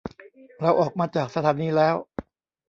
[0.61, 1.95] เราออกมาจากสถานีแล้ว